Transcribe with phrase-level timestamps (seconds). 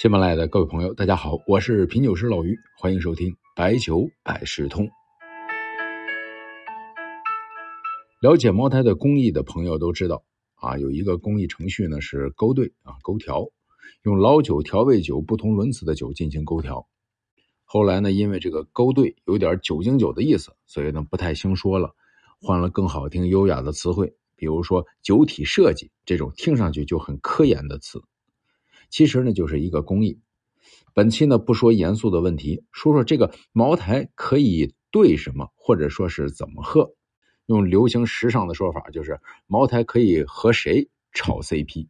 [0.00, 4.88] 喜马拉雅的各位朋友，大家好，我是品酒师老于，欢迎收听白酒百事通。
[8.20, 10.22] 了解茅台的工艺的朋友都知道
[10.54, 13.48] 啊，有一个工艺程序呢是勾兑啊勾调，
[14.04, 16.86] 用老酒、调味酒不同轮次的酒进行勾调。
[17.64, 21.96] 后来呢，因为这个勾兑有点酒精酒的意思，所以呢不太兴说了，
[22.40, 28.00] 换了更好听、优雅的词汇，比如说酒体设计这种听上去就很科研的词。
[28.88, 30.20] 其实呢，就是一个工艺。
[30.94, 36.94] 本期呢，不说严肃的问题，说说这个茅台可以兑什么，或者说是怎么喝。
[37.46, 41.88] 用流行时尚的说法，就是茅台可以和谁炒 CP。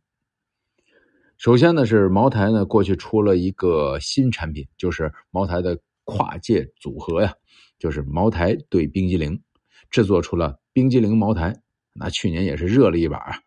[1.37, 7.34] 首先呢，是茅台呢过去出了一个新产品，就是茅台的跨界组合呀，
[7.78, 9.42] 就是茅台兑冰激凌，
[9.91, 11.61] 制作出了冰激凌茅台。
[11.92, 13.39] 那去年也是热了一把啊。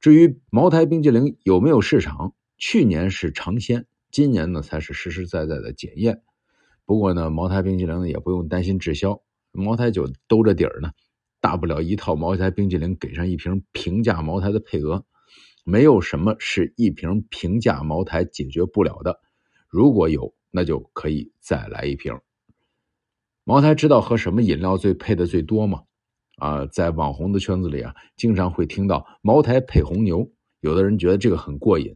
[0.00, 2.34] 至于茅台冰激凌有没有市场？
[2.58, 6.22] 去年是尝鲜，今年呢才是实实在在的检验。
[6.84, 9.20] 不过呢，茅台冰淇淋呢也不用担心滞销，
[9.52, 10.92] 茅台酒兜着底儿呢，
[11.40, 15.04] 大不了一套茅台冰淇淋给上一瓶平价茅台的配额，
[15.64, 19.20] 没有什么是一瓶平价茅台解决不了的。
[19.68, 22.18] 如果有，那就可以再来一瓶。
[23.44, 25.82] 茅台知道和什么饮料最配的最多吗？
[26.36, 31.94] 啊，在网红的圈子里啊，经常会听到茅台配红牛，有的人觉得这个很过瘾。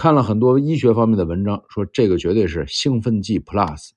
[0.00, 3.90] 看了很多医学方面的文章，说这个绝对是兴奋剂 Plus，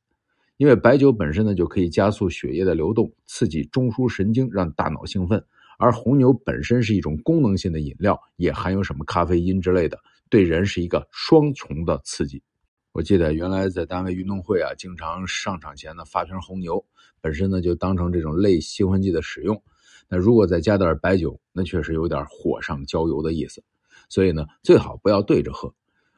[0.58, 5.42] 因为白酒本身呢就可以加速血液的流动，刺激中枢神经，让大脑兴奋。
[5.80, 9.98] 而红牛本身是一种功能性的饮料，也含有什么咖啡因之类的，
[10.30, 12.44] 对人是一个双重的刺激。
[12.92, 16.86] 我记得原来在单位运动会啊，经常上场前呢发瓶红牛，
[17.22, 19.64] 本身呢就当成这种类兴奋剂的使用。
[20.10, 23.64] 那如果再加点白酒，那确实有点火上浇油的意思。
[24.10, 25.74] 所以呢，最好不要对着喝。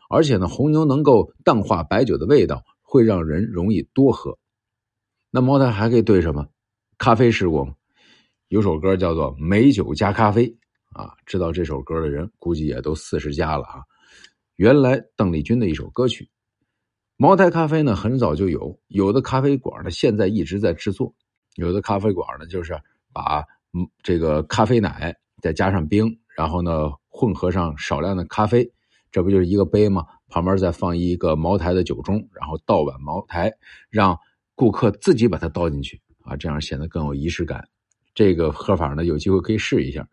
[0.10, 4.38] 而且呢，红牛能够淡化白酒的味道，会让人容易多喝。
[5.32, 6.48] 那茅台还可以兑什么？
[6.98, 7.74] 咖啡试过吗？
[8.48, 10.48] 有首歌叫做《美酒加咖啡》
[10.94, 13.82] 啊，知道这首歌的人估计也都四十加了啊。
[14.56, 16.30] 原来邓丽君的一首歌曲。
[17.18, 21.14] 茅台咖啡呢，很早就有，有的咖啡馆呢现在一直在制作，
[21.56, 22.74] 有的咖啡馆呢就是
[23.12, 23.40] 把
[23.74, 28.72] 嗯这个咖啡奶再加上冰，然后呢混合上少量的咖啡。
[29.16, 30.06] 这不就是一个杯吗？
[30.28, 33.50] 旁边再放一个茅台的酒盅，然后倒碗茅台，
[33.90, 34.20] 让
[34.56, 37.66] 顾客自己把它倒进去啊，这样显得更有仪式感。
[38.14, 40.06] 这个喝法呢，有机会可以试一下。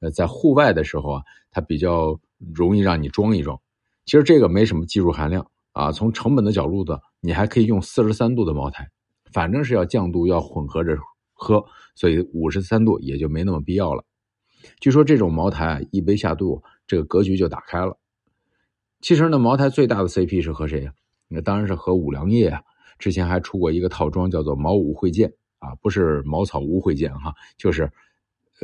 [0.00, 2.20] 呃，在户外的时候啊，它比较
[2.54, 3.58] 容易让你装一装。
[4.04, 8.86] 其实这个没什么技术含量啊，从成本的角度的，你还可以用四十三度的茅台，
[9.32, 10.98] 反正是要降度，要混合着
[11.32, 14.04] 喝，所以五十三度也就没那么必要了。
[14.80, 17.96] 据说这种茅台，一杯下肚，这个格局就打开了。
[19.00, 20.92] 其实呢，茅台最大的 CP 是和谁呀？
[21.28, 22.62] 那当然是和五粮液啊。
[22.98, 27.90] 之前还出过一个套装，叫做茅五会见啊，不是茅草屋会见哈，就是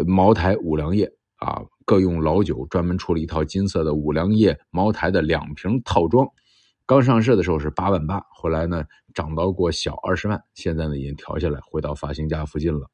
[0.06, 6.28] 茅台五粮液啊，各用老酒，专门出了一套金色的五粮液茅台的两瓶套装。
[6.84, 12.90] 刚上市的时候是八万八，后来呢涨到过小二十万，现在呢已经调下来，回到发行价附近了。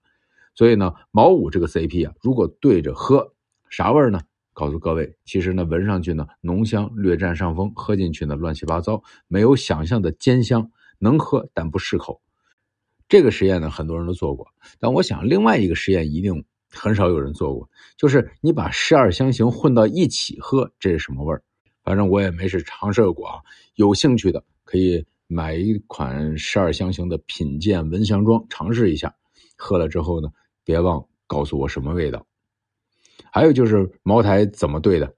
[0.55, 3.35] 所以呢，茅五这个 CP 啊，如果对着喝，
[3.69, 4.21] 啥味儿呢？
[4.53, 12.21] 告诉各位，其实呢，闻上去呢，浓香略占上风；喝进去呢，乱七八糟，没有想象的尖香，能喝但不适口。
[13.09, 14.47] 这个实验呢，很多人都做过，
[14.79, 21.43] 但我想另外一个实验一定很少有人做过，就是你把十二香型混到一起喝，这是什么味儿？
[21.83, 23.41] 反正我也没是尝试过啊。
[23.75, 29.15] 有兴趣的可以买一款十二香型的品鉴闻香装尝试一下，
[29.57, 30.29] 喝了之后呢，
[30.65, 32.27] 别忘告诉我什么味道。
[33.35, 35.11] 还有就是茅台怎么兑的？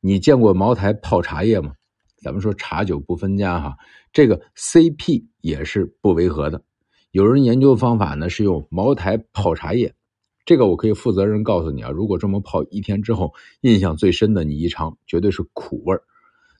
[0.00, 1.72] 你见过茅台泡茶叶吗？
[2.22, 3.76] 咱们说茶酒不分家哈，
[4.12, 6.62] 这个 CP 也是不违和的。
[7.10, 9.92] 有人研究方法呢是用茅台泡茶叶，
[10.44, 16.00] 这个我可以负责任告诉你啊，如果这么泡一天之后，印象最深的你一尝绝对是苦味儿。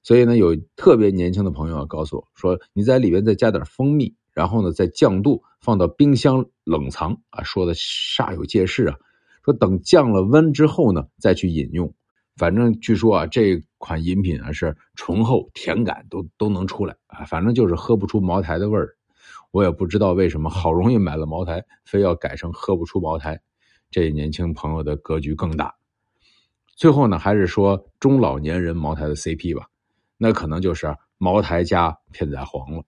[0.03, 8.97] 所以呢，有特别年轻的朋友告诉我说，你在里边再加点蜂蜜，然后呢再降度，放到冰箱冷藏啊，说的煞有介事啊。
[9.49, 11.95] 说等降了温之后呢，再去饮用。
[12.37, 17.25] 反正据说啊，这款饮品啊是醇厚、甜感都都能出来啊。
[17.25, 18.95] 反正就是喝不出茅台的味儿。
[19.51, 23.41] 我也不知道为什么，好容易买了茅台，非要改成喝不出茅台。
[23.91, 25.75] 这年轻朋友的格局更大。
[26.77, 29.67] 最后呢，还是说中老年人茅台的 CP 吧，
[30.19, 32.85] 那可能就是茅台加片仔癀了。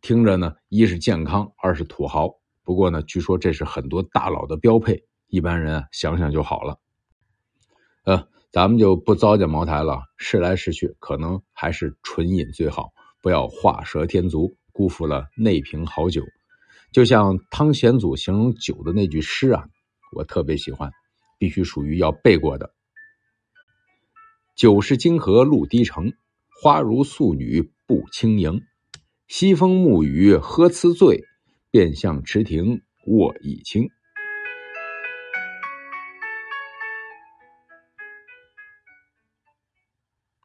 [0.00, 2.34] 听着呢，一是健康，二是土豪。
[2.64, 5.04] 不过呢，据说这是很多大佬的标配。
[5.30, 6.78] 一般人想想就好了，
[8.04, 10.02] 呃，咱们就不糟践茅台了。
[10.16, 12.92] 试来试去，可能还是纯饮最好。
[13.22, 16.24] 不要画蛇添足，辜负了那瓶好酒。
[16.90, 19.64] 就像汤显祖形容酒的那句诗啊，
[20.16, 20.90] 我特别喜欢，
[21.38, 22.74] 必须属于要背过的。
[24.56, 26.12] 酒是金河露滴成，
[26.60, 28.62] 花如素女步轻盈。
[29.28, 31.22] 西风沐雨喝辞醉，
[31.70, 33.88] 便向池亭卧倚清。